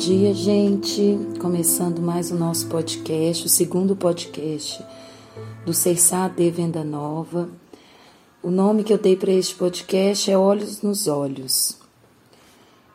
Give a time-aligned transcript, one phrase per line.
[0.00, 1.18] dia, gente.
[1.38, 4.82] Começando mais o nosso podcast, o segundo podcast
[5.66, 5.72] do
[6.34, 7.50] de Venda Nova.
[8.42, 11.76] O nome que eu dei para este podcast é Olhos nos Olhos.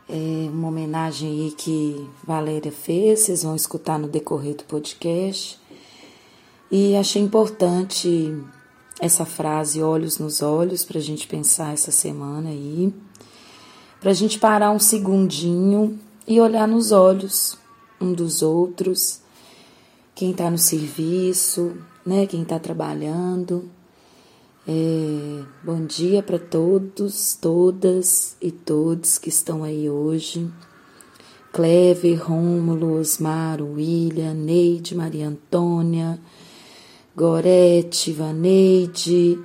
[0.10, 5.60] É uma homenagem aí que Valéria fez, vocês vão escutar no decorrer do podcast.
[6.72, 8.36] E achei importante
[9.00, 12.92] essa frase, olhos nos olhos, para a gente pensar essa semana aí.
[14.02, 17.58] Para a gente parar um segundinho e olhar nos olhos
[18.02, 19.22] um dos outros,
[20.14, 23.70] quem está no serviço, né, quem está trabalhando.
[24.68, 30.50] É, bom dia para todos, todas e todos que estão aí hoje.
[31.54, 36.20] Clever, Rômulo, Osmar, William, Neide, Maria Antônia,
[37.16, 39.40] Gorete, Vaneide,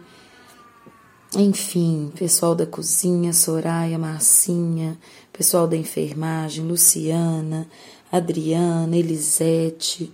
[1.36, 4.98] enfim, pessoal da cozinha, Soraya, Marcinha,
[5.40, 7.66] pessoal da enfermagem, Luciana,
[8.12, 10.12] Adriana, Elisete.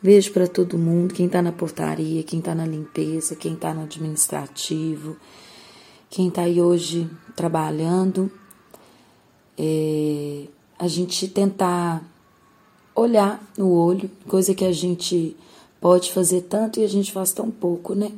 [0.00, 3.82] Beijo para todo mundo, quem está na portaria, quem está na limpeza, quem está no
[3.82, 5.18] administrativo,
[6.08, 7.06] quem está aí hoje
[7.36, 8.32] trabalhando.
[9.58, 10.44] É,
[10.78, 12.02] a gente tentar
[12.94, 15.36] olhar no olho, coisa que a gente
[15.82, 18.10] pode fazer tanto e a gente faz tão pouco, né?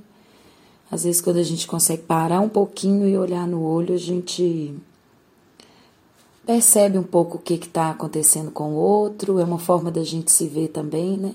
[0.88, 4.72] Às vezes, quando a gente consegue parar um pouquinho e olhar no olho, a gente
[6.47, 10.31] percebe um pouco o que está acontecendo com o outro, é uma forma da gente
[10.31, 11.34] se ver também, né?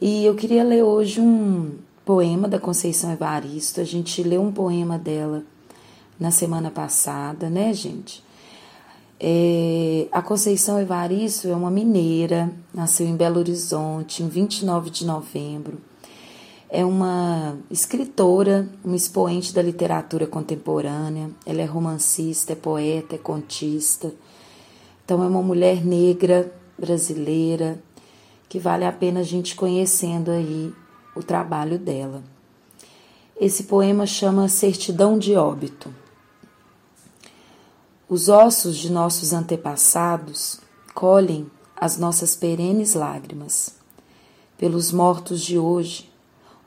[0.00, 1.72] E eu queria ler hoje um
[2.04, 3.80] poema da Conceição Evaristo.
[3.80, 5.42] A gente leu um poema dela
[6.18, 8.22] na semana passada, né, gente?
[9.18, 15.89] É, a Conceição Evaristo é uma mineira, nasceu em Belo Horizonte em 29 de novembro
[16.70, 21.30] é uma escritora, uma expoente da literatura contemporânea.
[21.44, 24.14] Ela é romancista, é poeta, é contista.
[25.04, 27.82] Então, é uma mulher negra brasileira
[28.48, 30.72] que vale a pena a gente conhecendo aí
[31.16, 32.22] o trabalho dela.
[33.40, 35.92] Esse poema chama Certidão de Óbito.
[38.08, 40.60] Os ossos de nossos antepassados
[40.94, 43.74] colhem as nossas perenes lágrimas.
[44.58, 46.09] Pelos mortos de hoje,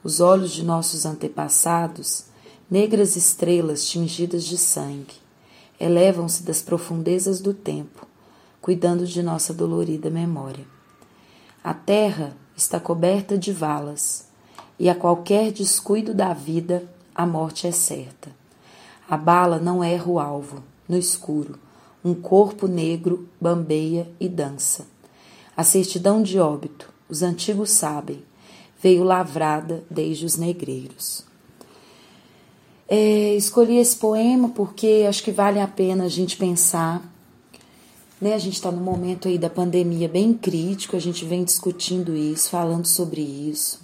[0.04, 2.26] os olhos de nossos antepassados,
[2.70, 5.16] negras estrelas tingidas de sangue,
[5.80, 8.06] elevam-se das profundezas do tempo,
[8.62, 10.66] cuidando de nossa dolorida memória.
[11.64, 14.28] A terra está coberta de valas,
[14.78, 16.84] e a qualquer descuido da vida,
[17.16, 18.32] a morte é certa.
[19.10, 21.58] A bala não erra o alvo, no escuro,
[22.04, 24.86] um corpo negro bambeia e dança.
[25.56, 28.24] A certidão de óbito, os antigos sabem,
[28.84, 31.24] veio lavrada desde os negreiros.
[32.90, 37.02] É, escolhi esse poema porque acho que vale a pena a gente pensar.
[38.20, 38.34] Né?
[38.34, 42.50] A gente está num momento aí da pandemia bem crítico, a gente vem discutindo isso,
[42.50, 43.82] falando sobre isso.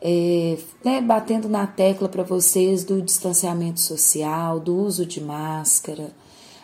[0.00, 6.10] É, né, batendo na tecla para vocês do distanciamento social, do uso de máscara,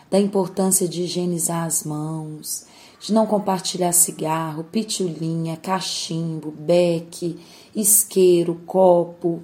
[0.09, 2.65] da importância de higienizar as mãos,
[2.99, 7.37] de não compartilhar cigarro, pitulinha, cachimbo, beque,
[7.75, 9.41] isqueiro, copo,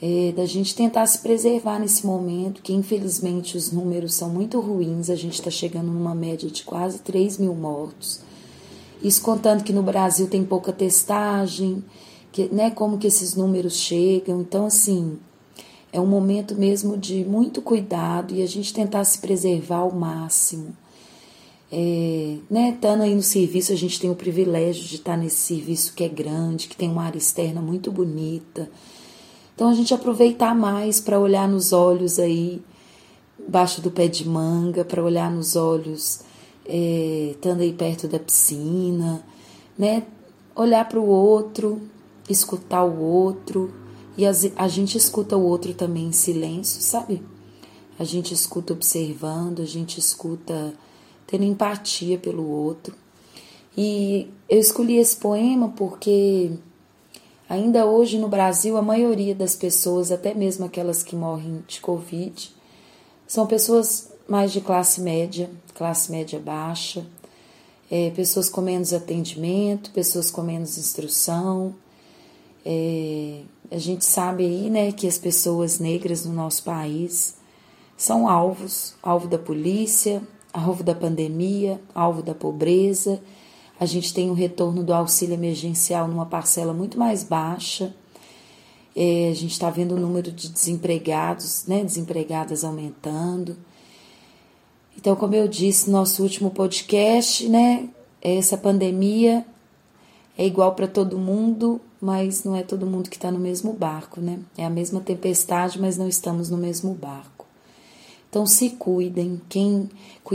[0.00, 5.08] é, da gente tentar se preservar nesse momento, que infelizmente os números são muito ruins,
[5.08, 8.20] a gente está chegando numa média de quase 3 mil mortos.
[9.02, 11.82] Isso contando que no Brasil tem pouca testagem,
[12.32, 14.40] que, né, como que esses números chegam.
[14.40, 15.18] Então, assim,
[15.96, 20.76] é um momento mesmo de muito cuidado e a gente tentar se preservar ao máximo.
[21.72, 25.94] É, né, estando aí no serviço, a gente tem o privilégio de estar nesse serviço
[25.94, 28.68] que é grande, que tem uma área externa muito bonita.
[29.54, 32.60] Então a gente aproveitar mais para olhar nos olhos aí,
[33.48, 36.20] baixo do pé de manga, para olhar nos olhos,
[36.66, 39.24] é, estando aí perto da piscina,
[39.78, 40.02] né?
[40.54, 41.80] Olhar para o outro,
[42.28, 43.72] escutar o outro,
[44.16, 47.22] e a, gente escuta o outro também em silêncio, sabe?
[47.98, 50.74] A gente escuta observando, a gente escuta
[51.26, 52.94] tendo empatia pelo outro.
[53.76, 56.52] E eu escolhi esse poema porque
[57.48, 62.54] ainda hoje no Brasil a maioria das pessoas, até mesmo aquelas que morrem de Covid,
[63.26, 67.04] são pessoas mais de classe média, classe média baixa,
[67.90, 71.74] é, pessoas com menos atendimento, pessoas com menos instrução.
[72.68, 77.36] É, a gente sabe aí, né, que as pessoas negras no nosso país
[77.96, 80.20] são alvos, alvo da polícia,
[80.52, 83.22] alvo da pandemia, alvo da pobreza,
[83.78, 87.94] A gente tem o retorno do auxílio emergencial numa parcela muito mais baixa.
[88.94, 93.56] É, a gente está vendo o número de desempregados, né, desempregadas aumentando.
[94.96, 97.90] Então, como eu disse no nosso último podcast, né,
[98.22, 99.44] essa pandemia
[100.38, 104.20] é igual para todo mundo, mas não é todo mundo que está no mesmo barco,
[104.20, 104.38] né?
[104.56, 107.46] É a mesma tempestade, mas não estamos no mesmo barco.
[108.28, 109.40] Então se cuidem.
[109.48, 109.88] Quem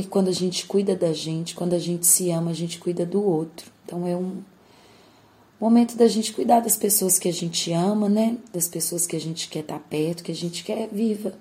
[0.09, 3.23] quando a gente cuida da gente, quando a gente se ama, a gente cuida do
[3.23, 3.69] outro.
[3.85, 4.37] Então é um
[5.59, 8.37] momento da gente cuidar das pessoas que a gente ama, né?
[8.51, 11.33] Das pessoas que a gente quer estar tá perto, que a gente quer viva.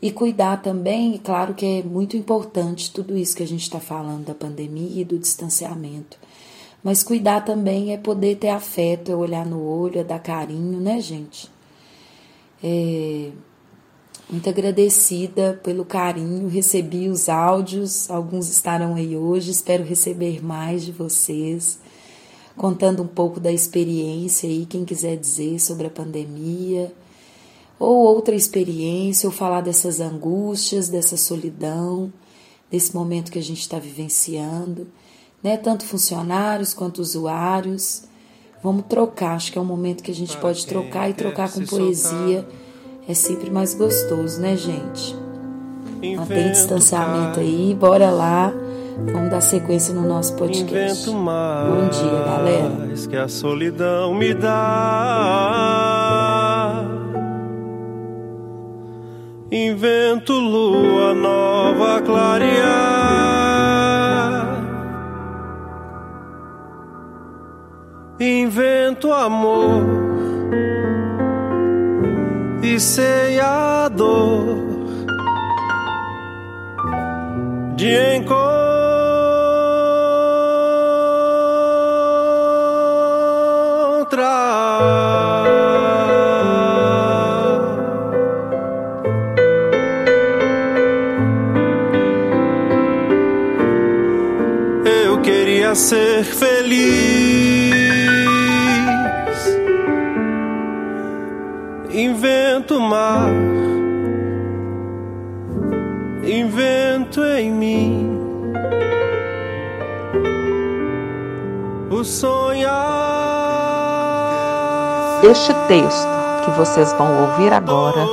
[0.00, 4.26] E cuidar também, claro que é muito importante tudo isso que a gente está falando
[4.26, 6.16] da pandemia e do distanciamento.
[6.82, 11.00] Mas cuidar também é poder ter afeto, é olhar no olho, é dar carinho, né,
[11.00, 11.50] gente?
[12.62, 13.30] É,
[14.30, 20.92] muito agradecida pelo carinho, recebi os áudios, alguns estarão aí hoje, espero receber mais de
[20.92, 21.78] vocês,
[22.56, 26.92] contando um pouco da experiência aí, quem quiser dizer sobre a pandemia,
[27.78, 32.12] ou outra experiência, ou falar dessas angústias, dessa solidão,
[32.70, 34.86] desse momento que a gente está vivenciando
[35.42, 35.56] né?
[35.56, 38.04] Tanto funcionários quanto usuários.
[38.62, 41.64] Vamos trocar, acho que é um momento que a gente pode trocar e trocar com
[41.64, 42.46] poesia.
[43.08, 45.16] É sempre mais gostoso, né, gente?
[46.16, 48.52] Mantém distanciamento aí, bora lá.
[49.12, 51.08] Vamos dar sequência no nosso podcast.
[51.08, 52.88] Bom dia, galera.
[53.08, 54.58] Que a solidão me dá.
[59.50, 62.97] Invento lua nova clarear.
[68.58, 69.86] Invento amor
[72.60, 74.58] e sei a dor
[77.76, 78.48] de encontrar.
[94.84, 96.57] Eu queria ser feliz.
[102.88, 103.28] Mar,
[106.24, 108.18] invento em mim
[111.90, 112.78] o sonhar.
[115.22, 116.08] Este texto
[116.44, 118.06] que vocês vão ouvir agora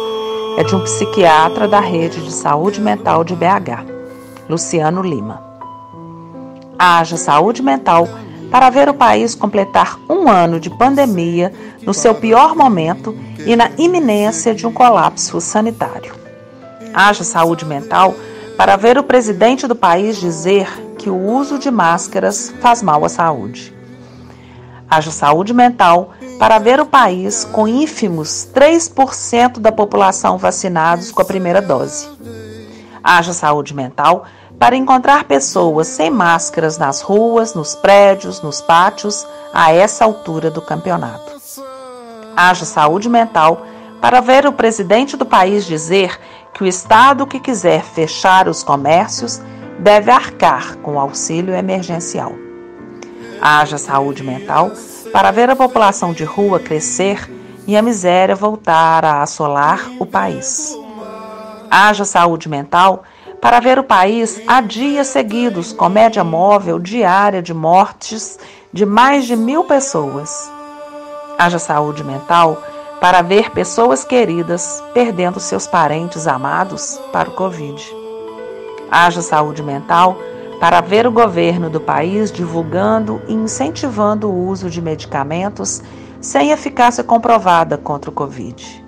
[0.57, 3.86] é de um psiquiatra da rede de saúde mental de BH,
[4.50, 5.42] Luciano Lima.
[6.77, 8.10] Haja saúde mental
[8.51, 13.69] para ver o país completar um ano de pandemia no seu pior momento e na
[13.77, 16.15] iminência de um colapso sanitário.
[16.94, 18.15] Haja saúde mental
[18.57, 20.67] para ver o presidente do país dizer
[20.98, 23.74] que o uso de máscaras faz mal à saúde.
[24.89, 31.25] Haja saúde mental para ver o país com ínfimos 3% da população vacinados com a
[31.25, 32.08] primeira dose.
[33.03, 34.25] Haja saúde mental
[34.58, 40.62] para encontrar pessoas sem máscaras nas ruas, nos prédios, nos pátios, a essa altura do
[40.62, 41.35] campeonato.
[42.36, 43.65] Haja saúde mental
[44.01, 46.20] para ver o presidente do país dizer
[46.54, 49.42] que o Estado que quiser fechar os comércios
[49.80, 52.34] deve arcar com o auxílio emergencial.
[53.42, 54.72] Haja saúde mental
[55.12, 57.30] para ver a população de rua crescer
[57.68, 60.77] e a miséria voltar a assolar o país.
[61.70, 63.04] Haja saúde mental
[63.42, 68.39] para ver o país há dias seguidos com média móvel diária de mortes
[68.72, 70.54] de mais de mil pessoas.
[71.38, 72.62] Haja saúde mental
[73.01, 77.84] para ver pessoas queridas perdendo seus parentes amados para o Covid.
[78.89, 80.18] Haja saúde mental
[80.60, 85.84] para ver o governo do país divulgando e incentivando o uso de medicamentos
[86.22, 88.86] sem eficácia comprovada contra o Covid.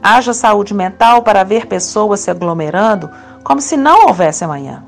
[0.00, 3.10] Haja saúde mental para ver pessoas se aglomerando
[3.42, 4.84] como se não houvesse amanhã.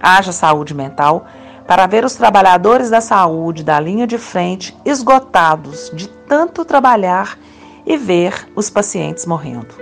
[0.00, 1.26] Haja saúde mental
[1.68, 7.38] para ver os trabalhadores da saúde da linha de frente esgotados de tanto trabalhar
[7.84, 9.74] e ver os pacientes morrendo.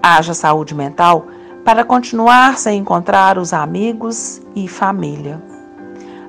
[0.00, 1.26] Haja saúde mental
[1.64, 5.42] para continuar sem encontrar os amigos e família.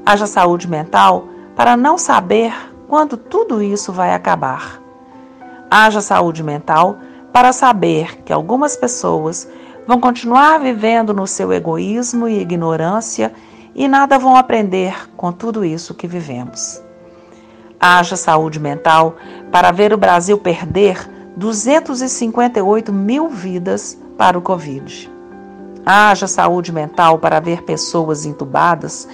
[0.04, 2.52] Haja saúde mental para não saber
[2.88, 4.82] quando tudo isso vai acabar.
[5.70, 6.98] Haja saúde mental
[7.32, 9.48] para saber que algumas pessoas
[9.86, 13.32] vão continuar vivendo no seu egoísmo e ignorância
[13.76, 16.82] e nada vão aprender com tudo isso que vivemos.
[17.78, 19.18] Haja saúde mental
[19.52, 25.12] para ver o Brasil perder 258 mil vidas para o Covid.
[25.86, 29.08] Haja saúde mental para ver pessoas entubadas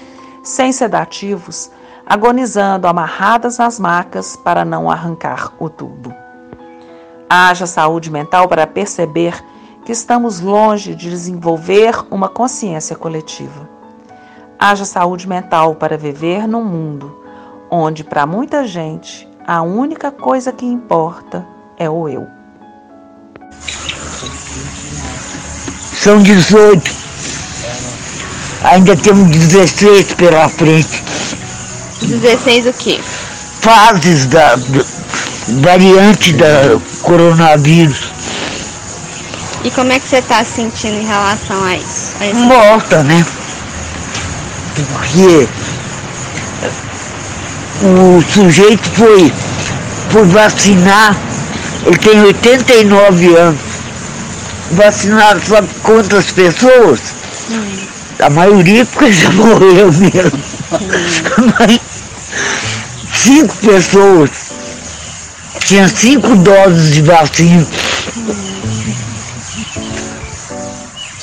[0.43, 1.71] sem sedativos,
[2.05, 6.13] agonizando amarradas nas macas para não arrancar o tubo.
[7.29, 9.43] Haja saúde mental para perceber
[9.83, 13.80] que estamos longe de desenvolver uma consciência coletiva.
[14.63, 17.19] Haja saúde mental para viver num mundo
[17.67, 21.43] onde, para muita gente, a única coisa que importa
[21.79, 22.27] é o eu.
[25.99, 26.91] São 18.
[28.65, 31.03] Ainda temos 16 pela frente.
[32.03, 32.99] 16 o quê?
[33.61, 34.85] Fases da, da
[35.61, 38.11] variante da coronavírus.
[39.63, 42.13] E como é que você está se sentindo em relação a isso?
[42.19, 43.25] A Morta, né?
[44.85, 45.47] Porque
[47.83, 49.31] o sujeito foi,
[50.09, 51.15] foi vacinar,
[51.85, 53.59] ele tem 89 anos.
[54.71, 56.99] Vacinaram sabe quantas pessoas?
[57.49, 57.87] Hum.
[58.19, 60.39] A maioria porque já morreu mesmo.
[60.71, 61.51] Hum.
[61.59, 61.79] Mas
[63.13, 64.29] cinco pessoas.
[65.65, 67.67] Tinha cinco doses de vacina.
[68.17, 68.51] Hum.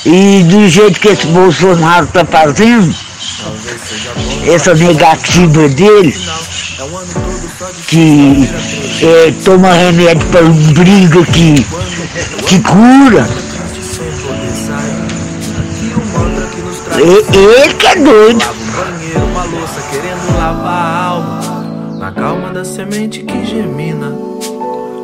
[0.05, 2.95] E do jeito que esse Bolsonaro está fazendo,
[4.47, 6.15] essa negativa dele,
[7.87, 8.49] que
[9.01, 10.41] é, toma remédio para
[10.73, 11.65] briga que,
[12.47, 13.27] que cura.
[16.97, 18.45] Ele que é doido.
[21.97, 24.38] Na calma da semente que germina.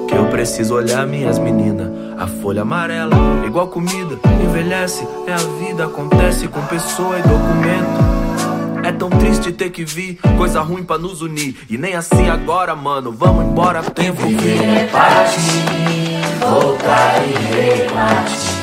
[0.07, 1.89] Que eu preciso olhar minhas meninas.
[2.17, 5.07] A folha amarela, igual comida, envelhece.
[5.27, 8.15] É a vida, acontece com pessoa e documento.
[8.85, 11.55] É tão triste ter que vir, coisa ruim pra nos unir.
[11.67, 14.21] E nem assim agora, mano, vamos embora, tempo.
[14.21, 18.55] É partir, voltar e repartir.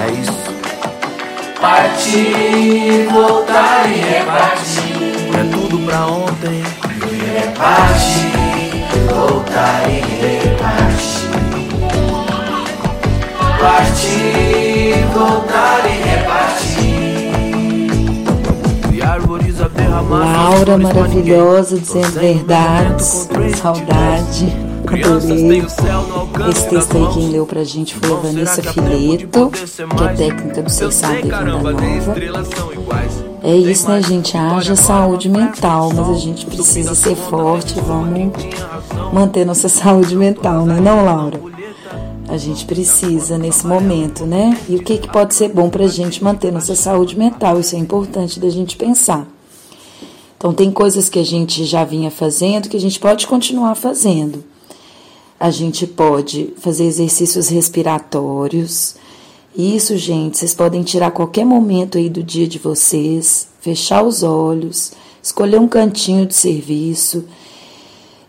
[0.00, 0.52] É isso.
[1.60, 5.12] Partir, voltar e repartir.
[5.38, 6.62] É tudo pra ontem.
[7.10, 7.52] Viver
[9.12, 11.30] partir, voltar e repartir.
[13.60, 17.02] Partir, voltar e repartir.
[18.92, 20.50] E árvores a derramar.
[20.50, 23.28] Laura maravilhosa, dizendo verdades,
[23.60, 24.72] saudade.
[24.86, 25.62] Adorei.
[26.50, 30.70] Esse texto aí quem leu pra gente foi a Vanessa Fileto, que é técnica do
[30.70, 31.72] Sabem Venda Nova.
[33.44, 34.36] É isso, né, gente?
[34.36, 37.74] Haja saúde mental, mas a gente precisa ser forte.
[37.80, 38.32] Vamos
[39.12, 41.40] manter nossa saúde mental, né, não, Laura?
[42.28, 44.56] A gente precisa nesse momento, né?
[44.68, 47.58] E o que, que pode ser bom para a gente manter nossa saúde mental?
[47.58, 49.26] Isso é importante da gente pensar.
[50.38, 54.44] Então, tem coisas que a gente já vinha fazendo que a gente pode continuar fazendo.
[55.38, 58.94] A gente pode fazer exercícios respiratórios.
[59.56, 64.92] Isso, gente, vocês podem tirar qualquer momento aí do dia de vocês, fechar os olhos,
[65.22, 67.24] escolher um cantinho de serviço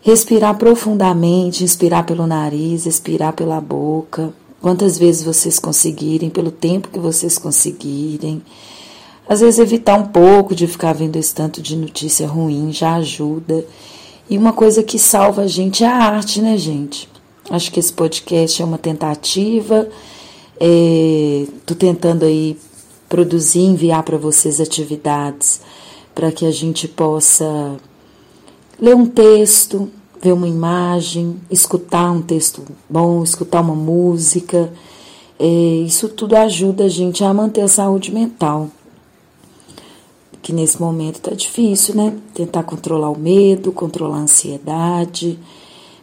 [0.04, 4.34] Respirar profundamente, inspirar pelo nariz, expirar pela boca.
[4.60, 8.42] Quantas vezes vocês conseguirem, pelo tempo que vocês conseguirem.
[9.26, 13.64] Às vezes evitar um pouco de ficar vendo esse tanto de notícia ruim já ajuda.
[14.28, 17.08] E uma coisa que salva a gente é a arte, né, gente?
[17.48, 19.88] Acho que esse podcast é uma tentativa.
[20.60, 22.56] Estou é, tentando aí
[23.08, 25.60] produzir, enviar para vocês atividades
[26.14, 27.76] para que a gente possa
[28.80, 29.90] ler um texto,
[30.22, 34.72] ver uma imagem, escutar um texto bom, escutar uma música.
[35.38, 38.70] É, isso tudo ajuda a gente a manter a saúde mental.
[40.40, 42.14] Que nesse momento tá difícil, né?
[42.34, 45.38] Tentar controlar o medo, controlar a ansiedade,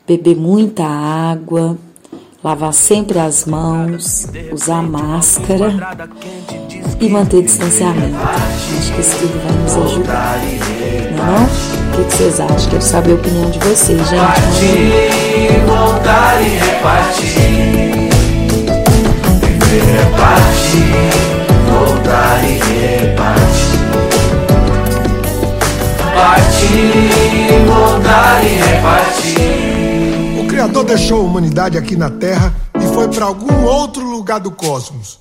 [0.06, 1.78] beber muita água,
[2.44, 5.76] lavar sempre as mãos, usar máscara
[7.00, 8.16] e manter distanciamento.
[8.18, 10.40] Acho que isso tudo vai nos ajudar,
[11.16, 11.72] não é?
[11.92, 12.70] O que, vocês acham?
[12.70, 14.20] Quero saber a opinião de vocês, gente.
[14.20, 17.32] Partir, voltar e repartir.
[19.70, 21.12] Viver é partir,
[21.70, 23.82] voltar e repartir.
[26.16, 29.11] Partir, voltar e repartir.
[30.62, 35.18] Criador deixou a humanidade aqui na Terra e foi para algum outro lugar do cosmos.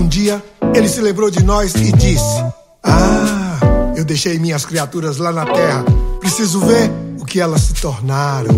[0.00, 0.42] Um dia,
[0.74, 2.44] ele se lembrou de nós e disse:
[2.82, 5.84] Ah, eu deixei minhas criaturas lá na terra.
[6.18, 6.90] Preciso ver
[7.20, 8.52] o que elas se tornaram.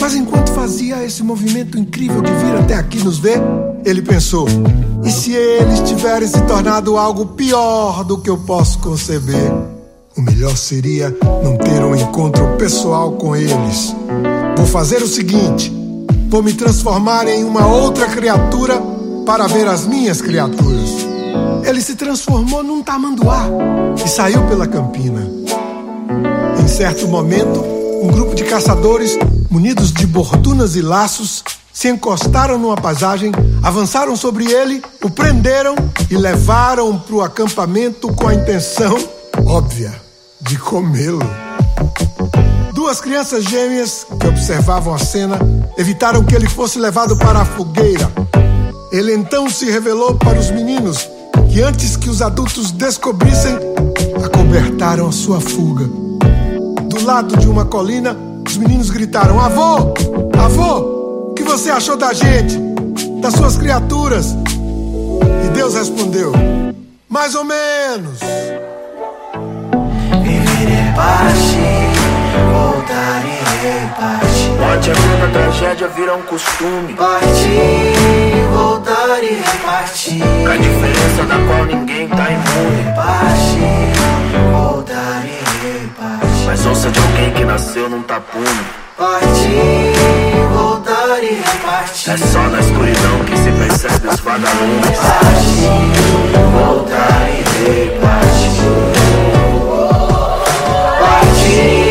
[0.00, 3.40] Mas enquanto fazia esse movimento incrível de vir até aqui nos ver,
[3.84, 4.48] ele pensou:
[5.04, 9.52] e se eles tiverem se tornado algo pior do que eu posso conceber?
[10.16, 13.94] O melhor seria não ter um encontro pessoal com eles.
[14.56, 15.72] Vou fazer o seguinte:
[16.28, 18.80] vou me transformar em uma outra criatura
[19.24, 21.06] para ver as minhas criaturas.
[21.64, 23.48] ele se transformou num tamanduá
[24.04, 25.28] e saiu pela campina.
[26.62, 27.60] Em certo momento,
[28.02, 29.18] um grupo de caçadores,
[29.50, 33.32] munidos de bordunas e laços, se encostaram numa paisagem,
[33.62, 35.74] avançaram sobre ele, o prenderam
[36.10, 38.96] e levaram para o acampamento com a intenção
[39.44, 39.92] óbvia
[40.40, 41.45] de comê-lo.
[42.76, 45.38] Duas crianças gêmeas que observavam a cena
[45.78, 48.12] evitaram que ele fosse levado para a fogueira.
[48.92, 51.08] Ele então se revelou para os meninos,
[51.50, 53.56] que antes que os adultos descobrissem,
[54.22, 55.86] acobertaram a sua fuga.
[55.86, 58.14] Do lado de uma colina,
[58.46, 59.94] os meninos gritaram: Avô!
[60.38, 61.30] Avô!
[61.30, 62.58] O que você achou da gente?
[63.22, 64.36] Das suas criaturas?
[65.46, 66.30] E Deus respondeu:
[67.08, 68.20] Mais ou menos.
[70.22, 71.95] Viver é partir,
[72.96, 73.30] voltar e
[73.66, 74.46] repartir.
[74.58, 76.94] É a tragédia vira um costume.
[76.94, 77.92] Partir,
[78.52, 80.22] voltar e repartir.
[80.22, 82.94] A diferença da qual ninguém tá imune.
[82.94, 83.92] Partir,
[84.50, 86.46] voltar e repartir.
[86.46, 88.46] Mas ouça de alguém que nasceu num tapume.
[88.96, 89.92] Partir,
[90.54, 92.12] voltar e repartir.
[92.12, 94.98] É só na escuridão que se percebe os vagalumes.
[94.98, 95.92] Partir,
[96.52, 98.56] voltar e repartir.
[100.98, 101.85] Partir,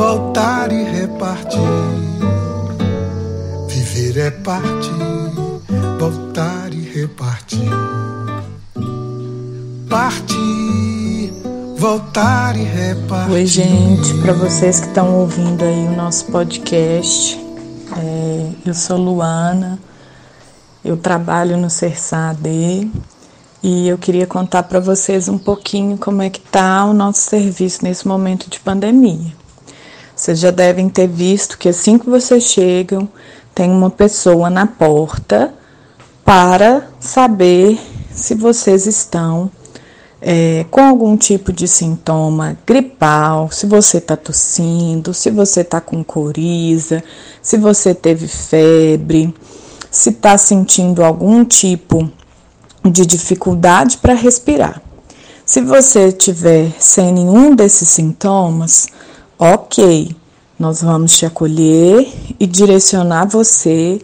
[0.00, 1.60] voltar e repartir.
[3.68, 5.09] Viver é partir,
[13.10, 17.44] Oi, gente, para vocês que estão ouvindo aí o nosso podcast,
[17.96, 19.80] é, eu sou Luana,
[20.84, 22.88] eu trabalho no CERSAD
[23.64, 27.82] e eu queria contar para vocês um pouquinho como é que tá o nosso serviço
[27.82, 29.34] nesse momento de pandemia.
[30.14, 33.08] Vocês já devem ter visto que assim que vocês chegam,
[33.52, 35.52] tem uma pessoa na porta
[36.24, 37.76] para saber
[38.12, 39.50] se vocês estão
[40.20, 46.04] é, com algum tipo de sintoma gripal, se você está tossindo, se você está com
[46.04, 47.02] coriza,
[47.40, 49.34] se você teve febre,
[49.90, 52.10] se está sentindo algum tipo
[52.84, 54.82] de dificuldade para respirar.
[55.44, 58.88] Se você tiver sem nenhum desses sintomas,
[59.38, 60.14] ok,
[60.58, 62.06] nós vamos te acolher
[62.38, 64.00] e direcionar você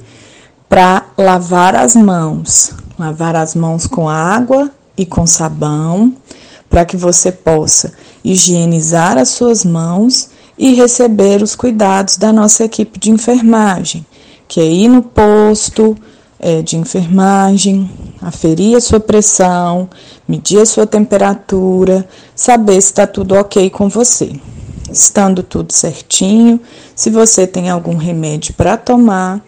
[0.68, 6.14] para lavar as mãos, lavar as mãos com água e com sabão,
[6.68, 7.92] para que você possa
[8.24, 14.04] higienizar as suas mãos e receber os cuidados da nossa equipe de enfermagem,
[14.48, 15.96] que é ir no posto
[16.38, 19.88] é, de enfermagem, aferir a sua pressão,
[20.26, 24.32] medir a sua temperatura, saber se está tudo ok com você.
[24.90, 26.60] Estando tudo certinho,
[26.94, 29.42] se você tem algum remédio para tomar,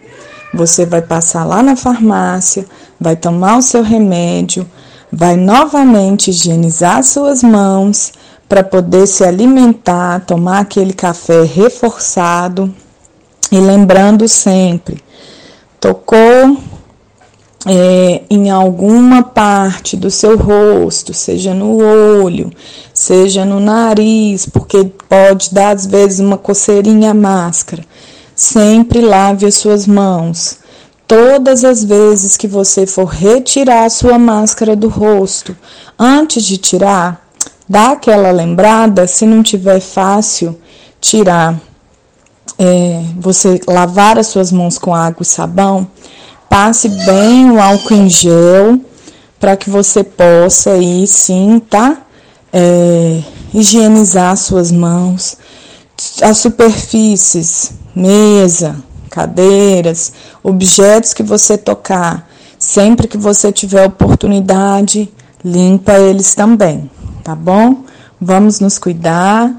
[0.53, 2.65] você vai passar lá na farmácia,
[2.99, 4.67] vai tomar o seu remédio,
[5.11, 8.11] vai novamente higienizar suas mãos
[8.47, 12.73] para poder se alimentar, tomar aquele café reforçado
[13.51, 15.03] e lembrando sempre,
[15.79, 16.57] tocou
[17.65, 22.51] é, em alguma parte do seu rosto, seja no olho,
[22.93, 27.83] seja no nariz, porque pode dar às vezes uma coceirinha à máscara.
[28.35, 30.58] Sempre lave as suas mãos.
[31.09, 35.57] Todas as vezes que você for retirar a sua máscara do rosto,
[35.97, 37.27] antes de tirar,
[37.67, 40.55] dá aquela lembrada, se não tiver fácil
[41.01, 41.59] tirar,
[42.59, 45.87] é, você lavar as suas mãos com água e sabão,
[46.47, 48.79] passe bem o álcool em gel
[49.39, 52.03] para que você possa aí sim, tá?
[52.53, 55.37] É, higienizar suas mãos,
[56.21, 58.75] as superfícies, mesa,
[59.09, 65.11] cadeiras, objetos que você tocar, sempre que você tiver oportunidade,
[65.43, 66.89] limpa eles também,
[67.23, 67.83] tá bom?
[68.19, 69.51] Vamos nos cuidar,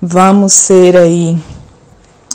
[0.00, 1.38] vamos ser aí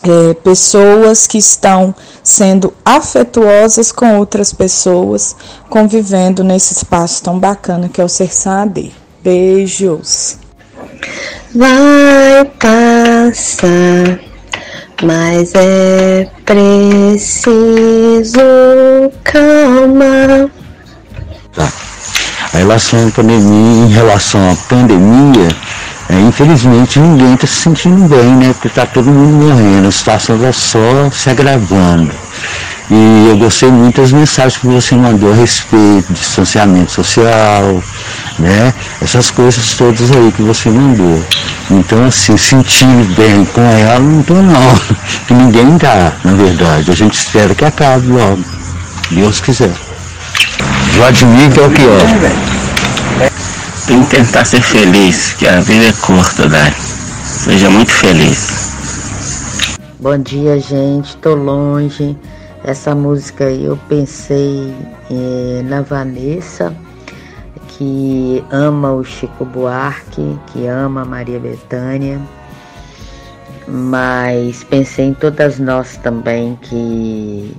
[0.03, 5.35] é, pessoas que estão sendo afetuosas com outras pessoas,
[5.69, 8.93] convivendo nesse espaço tão bacana que é o Serçade.
[9.23, 10.37] Beijos!
[11.55, 14.19] Vai passar,
[15.01, 18.39] mas é preciso
[19.23, 20.49] calma.
[21.53, 21.71] Tá.
[22.53, 25.49] A relação pandemia, em relação à pandemia,
[26.09, 28.51] É, infelizmente ninguém está se sentindo bem, né?
[28.53, 32.11] Porque está todo mundo morrendo, a situação está só se agravando.
[32.89, 37.81] E eu gostei muito das mensagens que você mandou a respeito distanciamento social,
[38.39, 38.73] né?
[39.01, 41.23] Essas coisas todas aí que você mandou.
[41.71, 44.81] Então, assim, sentir bem com ela não tô não.
[45.27, 46.91] Que ninguém dá, na verdade.
[46.91, 48.43] A gente espera que acabe logo.
[49.11, 49.71] Deus quiser.
[50.95, 53.31] Vladimir que é o que é.
[53.87, 56.73] Tem que tentar ser feliz, que a vida é curta, Dani.
[57.23, 58.71] Seja muito feliz.
[59.99, 61.15] Bom dia, gente.
[61.17, 62.17] Tô longe.
[62.63, 64.73] Essa música eu pensei
[65.11, 66.73] eh, na Vanessa,
[67.67, 72.21] que ama o Chico Buarque, que ama a Maria Bethânia,
[73.67, 77.53] mas pensei em todas nós também que,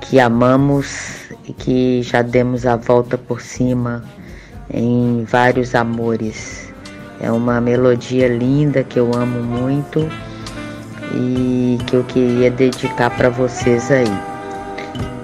[0.00, 4.02] que amamos e que já demos a volta por cima
[4.68, 6.72] em vários amores.
[7.20, 10.10] É uma melodia linda que eu amo muito
[11.14, 14.04] e que eu queria dedicar para vocês aí.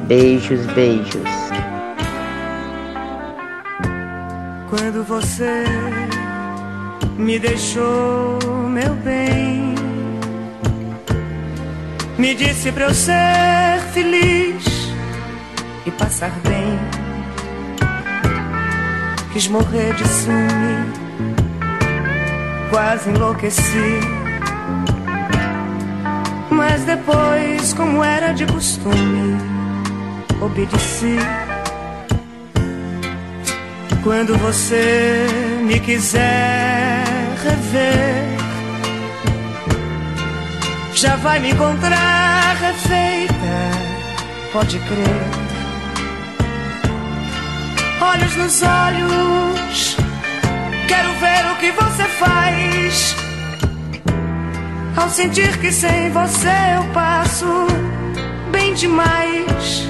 [0.07, 1.29] Beijos, beijos.
[4.69, 5.65] Quando você
[7.17, 9.75] me deixou, meu bem,
[12.17, 14.65] me disse pra eu ser feliz
[15.85, 16.79] e passar bem.
[19.33, 20.93] Quis morrer de ciúme,
[22.71, 24.20] quase enlouqueci.
[26.61, 29.39] Mas depois, como era de costume,
[30.43, 31.17] obedeci.
[34.05, 35.27] Quando você
[35.63, 37.03] me quiser
[37.43, 38.37] rever,
[40.93, 43.57] já vai me encontrar refeita,
[44.53, 45.31] pode crer.
[48.03, 49.97] Olhos nos olhos,
[50.87, 53.20] quero ver o que você faz.
[54.97, 57.47] Ao sentir que sem você eu passo
[58.51, 59.89] bem demais.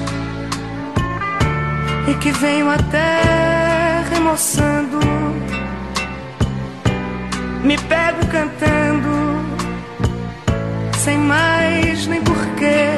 [2.07, 4.99] E que venho até remoçando,
[7.63, 9.09] me pego cantando,
[10.97, 12.89] sem mais nem porquê.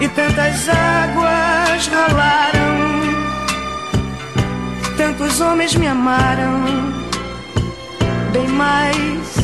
[0.00, 2.78] E tantas águas rolaram,
[4.96, 6.97] tantos homens me amaram,
[8.58, 9.36] mais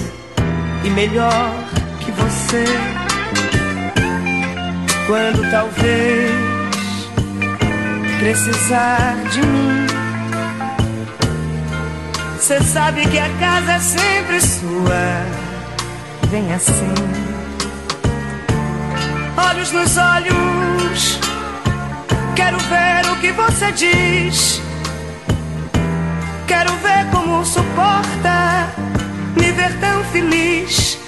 [0.83, 1.55] e melhor
[2.01, 2.65] que você
[5.07, 6.33] quando talvez
[8.19, 9.87] precisar de mim.
[12.41, 15.05] Cê sabe que a casa é sempre sua,
[16.29, 16.95] vem assim.
[19.37, 21.21] Olhos nos olhos,
[22.35, 24.61] quero ver o que você diz.
[26.49, 28.75] Quero ver como suporta
[29.69, 30.99] ver tão feliz.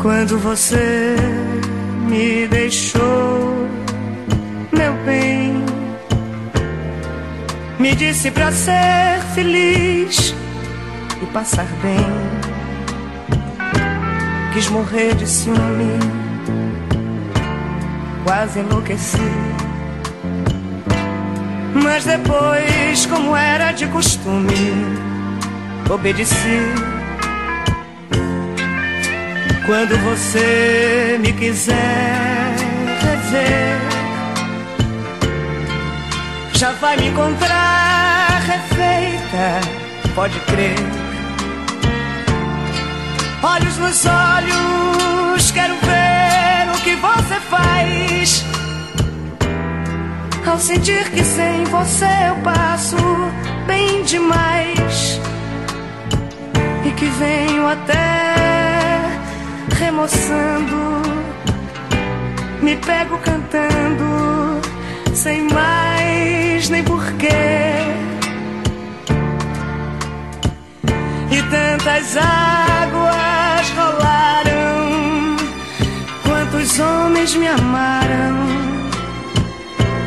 [0.00, 1.16] Quando você
[2.08, 3.68] me deixou,
[4.72, 5.64] meu bem,
[7.78, 10.41] me disse pra ser feliz
[11.22, 11.96] e passar bem.
[14.52, 15.98] Quis morrer de ciúme,
[18.24, 19.18] quase enlouqueci.
[21.74, 24.98] Mas depois, como era de costume,
[25.88, 26.60] obedeci.
[29.64, 32.54] Quando você me quiser
[33.00, 33.78] rever,
[36.52, 39.60] já vai me encontrar refeita,
[40.14, 41.01] pode crer.
[43.44, 48.44] Olhos nos olhos, quero ver o que você faz.
[50.46, 52.96] Ao sentir que sem você eu passo
[53.66, 55.20] bem demais
[56.84, 59.18] e que venho até
[59.76, 61.02] remoçando,
[62.62, 64.60] me pego cantando,
[65.14, 67.26] sem mais nem porquê.
[71.28, 72.71] E tantas águas
[76.72, 78.46] quantos homens me amaram,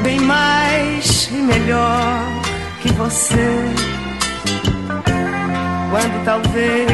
[0.01, 2.23] bem mais e melhor
[2.82, 3.73] que você.
[5.91, 6.91] Quando talvez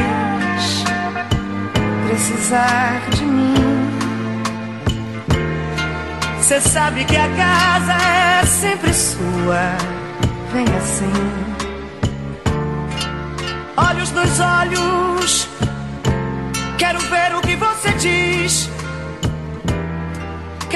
[2.06, 3.54] precisar de mim.
[6.40, 9.76] Cê sabe que a casa é sempre sua,
[10.52, 11.12] vem assim.
[13.76, 15.48] Olhos nos olhos,
[16.78, 18.81] quero ver o que você diz.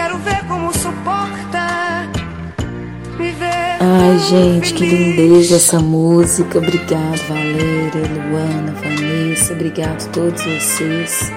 [0.07, 2.09] Quero ver como suporta
[3.19, 3.77] viver.
[3.81, 6.59] Ai, gente, que lindeza essa música.
[6.59, 9.53] Obrigado, Valéria, Luana, Vanessa.
[9.53, 11.33] Obrigado a todos vocês.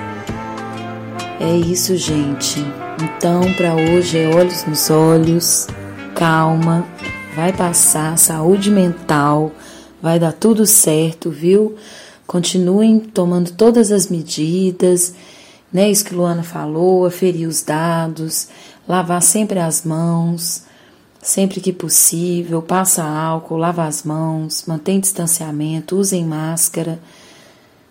[1.39, 2.63] É isso, gente.
[3.01, 5.65] Então, para hoje é olhos nos olhos,
[6.13, 6.85] calma,
[7.35, 9.51] vai passar, saúde mental,
[9.99, 11.75] vai dar tudo certo, viu?
[12.27, 15.15] Continuem tomando todas as medidas,
[15.71, 15.89] né?
[15.89, 18.47] Isso que Luana falou, aferir os dados,
[18.87, 20.63] lavar sempre as mãos,
[21.21, 26.99] sempre que possível, passa álcool, lava as mãos, mantém distanciamento, usem máscara.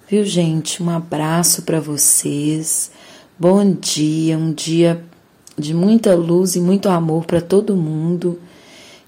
[0.09, 0.83] Viu, gente?
[0.83, 2.91] Um abraço para vocês.
[3.39, 5.05] Bom dia, um dia
[5.57, 8.39] de muita luz e muito amor para todo mundo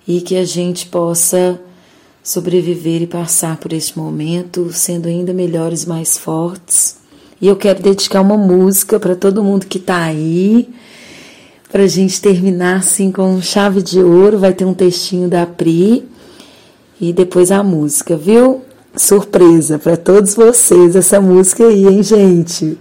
[0.06, 1.60] e que a gente possa
[2.22, 6.99] sobreviver e passar por este momento sendo ainda melhores, mais fortes.
[7.40, 10.68] E eu quero dedicar uma música para todo mundo que está aí,
[11.72, 14.38] para a gente terminar assim com chave de ouro.
[14.38, 16.04] Vai ter um textinho da Pri
[17.00, 18.62] e depois a música, viu?
[18.96, 22.76] Surpresa para todos vocês essa música aí, hein, gente?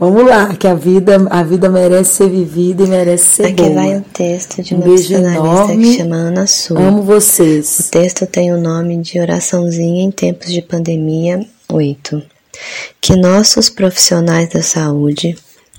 [0.00, 3.74] Vamos lá, que a vida, a vida merece ser vivida e merece ser Aqui boa.
[3.74, 5.84] vai o texto de um uma beijo enorme.
[5.84, 6.76] que chama Ana Sul.
[6.76, 7.78] Amo vocês.
[7.86, 12.33] O texto tem o nome de Oraçãozinha em Tempos de Pandemia 8.
[13.00, 15.36] Que nossos profissionais da saúde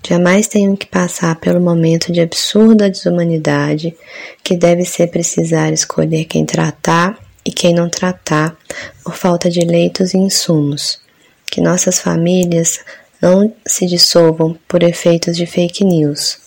[0.08, 3.96] jamais tenham que passar pelo momento de absurda desumanidade
[4.44, 8.56] que deve ser precisar escolher quem tratar e quem não tratar
[9.04, 11.00] por falta de leitos e insumos.
[11.50, 12.80] Que nossas famílias
[13.22, 16.38] não se dissolvam por efeitos de fake news.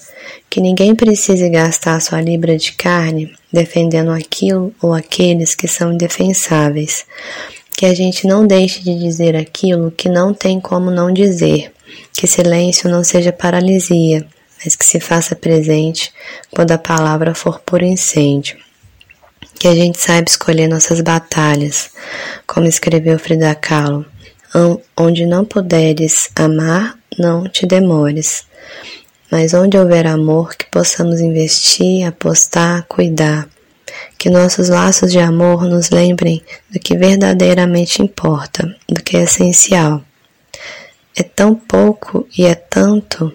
[0.50, 7.04] Que ninguém precise gastar sua libra de carne defendendo aquilo ou aqueles que são indefensáveis.
[7.78, 11.70] Que a gente não deixe de dizer aquilo que não tem como não dizer.
[12.12, 16.12] Que silêncio não seja paralisia, mas que se faça presente
[16.50, 18.56] quando a palavra for por incêndio.
[19.60, 21.92] Que a gente saiba escolher nossas batalhas,
[22.48, 24.04] como escreveu Frida Kahlo.
[24.96, 28.42] Onde não puderes amar, não te demores.
[29.30, 33.48] Mas onde houver amor, que possamos investir, apostar, cuidar.
[34.18, 40.02] Que nossos laços de amor nos lembrem do que verdadeiramente importa, do que é essencial.
[41.16, 43.32] É tão pouco e é tanto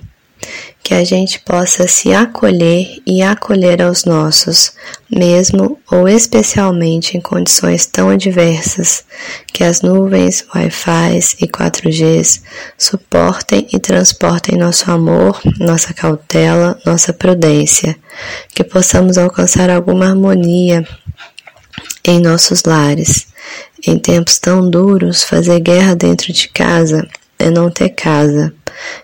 [0.83, 4.73] que a gente possa se acolher e acolher aos nossos,
[5.09, 9.05] mesmo ou especialmente em condições tão adversas
[9.53, 12.41] que as nuvens, Wi-Fi e 4Gs
[12.77, 17.95] suportem e transportem nosso amor, nossa cautela, nossa prudência,
[18.53, 20.85] que possamos alcançar alguma harmonia
[22.03, 23.27] em nossos lares.
[23.85, 27.07] Em tempos tão duros, fazer guerra dentro de casa
[27.43, 28.53] é não ter casa.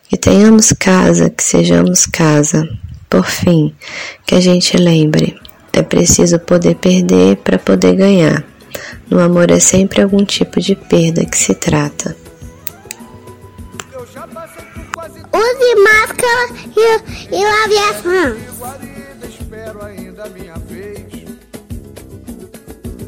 [0.08, 2.68] Que tenhamos casa, que sejamos casa.
[3.10, 3.76] Por fim,
[4.26, 5.40] que a gente lembre:
[5.74, 8.44] é preciso poder perder para poder ganhar.
[9.10, 12.16] No amor é sempre algum tipo de perda que se trata.
[15.32, 18.38] Use máscara e, e lave as mãos.
[19.28, 21.00] espero ainda a minha vez.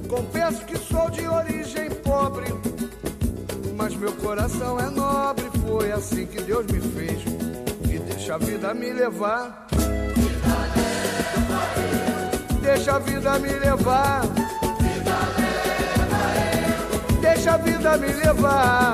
[0.08, 2.46] Confesso que sou de origem pobre,
[3.82, 5.46] mas meu coração é nobre.
[5.68, 7.20] Foi assim que Deus me fez.
[7.90, 9.68] E deixa a vida me levar.
[12.62, 14.22] Deixa a vida me levar.
[17.22, 18.94] Deixa a vida me levar.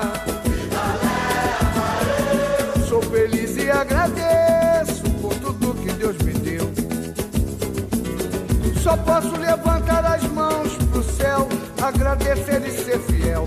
[2.88, 6.64] Sou feliz e agradeço por tudo que Deus me deu.
[8.82, 11.46] Só posso levantar as mãos pro céu,
[11.82, 13.46] agradecer e ser fiel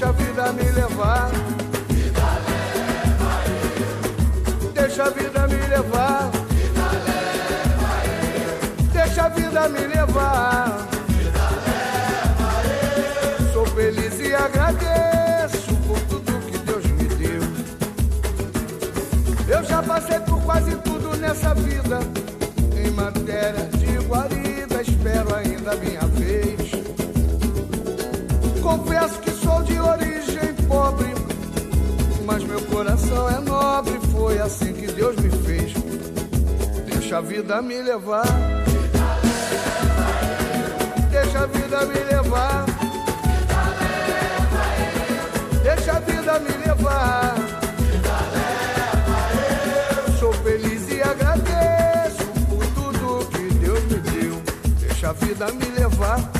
[0.00, 1.30] Deixa a vida me levar.
[4.72, 6.30] Deixa a vida me levar.
[8.94, 10.88] Deixa a vida me levar.
[13.52, 17.42] Sou feliz e agradeço por tudo que Deus me deu.
[19.48, 22.00] Eu já passei por quase tudo nessa vida.
[22.74, 26.70] Em matéria de guarida, espero ainda a minha vez.
[28.62, 29.29] confesso que
[29.70, 31.14] de origem pobre,
[32.26, 33.98] mas meu coração é nobre.
[34.12, 35.72] Foi assim que Deus me fez.
[36.86, 38.26] Deixa a vida me levar.
[41.10, 42.66] Deixa a vida me levar.
[45.62, 47.34] Deixa a vida me levar.
[50.18, 54.42] Sou feliz e agradeço por tudo que Deus me deu.
[54.80, 56.39] Deixa a vida me levar.